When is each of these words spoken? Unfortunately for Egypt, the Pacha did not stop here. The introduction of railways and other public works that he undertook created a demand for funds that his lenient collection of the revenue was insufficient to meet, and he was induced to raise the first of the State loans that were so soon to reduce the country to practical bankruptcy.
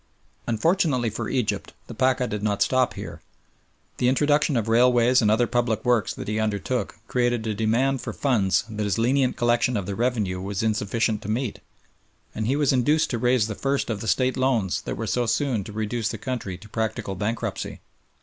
Unfortunately 0.47 1.11
for 1.11 1.29
Egypt, 1.29 1.73
the 1.85 1.93
Pacha 1.93 2.25
did 2.25 2.41
not 2.41 2.63
stop 2.63 2.95
here. 2.95 3.21
The 3.97 4.07
introduction 4.07 4.57
of 4.57 4.67
railways 4.67 5.21
and 5.21 5.29
other 5.29 5.45
public 5.45 5.85
works 5.85 6.11
that 6.15 6.27
he 6.27 6.39
undertook 6.39 6.95
created 7.07 7.45
a 7.45 7.53
demand 7.53 8.01
for 8.01 8.11
funds 8.11 8.63
that 8.67 8.81
his 8.83 8.97
lenient 8.97 9.37
collection 9.37 9.77
of 9.77 9.85
the 9.85 9.93
revenue 9.93 10.41
was 10.41 10.63
insufficient 10.63 11.21
to 11.21 11.29
meet, 11.29 11.59
and 12.33 12.47
he 12.47 12.55
was 12.55 12.73
induced 12.73 13.11
to 13.11 13.19
raise 13.19 13.45
the 13.45 13.53
first 13.53 13.91
of 13.91 14.01
the 14.01 14.07
State 14.07 14.37
loans 14.37 14.81
that 14.81 14.97
were 14.97 15.05
so 15.05 15.27
soon 15.27 15.63
to 15.65 15.71
reduce 15.71 16.09
the 16.09 16.17
country 16.17 16.57
to 16.57 16.67
practical 16.67 17.13
bankruptcy. 17.13 17.79